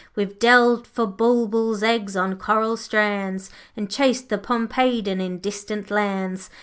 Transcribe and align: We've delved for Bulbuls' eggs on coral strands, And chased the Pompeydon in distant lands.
We've 0.15 0.39
delved 0.39 0.87
for 0.87 1.05
Bulbuls' 1.05 1.83
eggs 1.83 2.15
on 2.17 2.35
coral 2.37 2.75
strands, 2.75 3.51
And 3.77 3.87
chased 3.87 4.29
the 4.29 4.39
Pompeydon 4.39 5.21
in 5.21 5.37
distant 5.37 5.91
lands. 5.91 6.49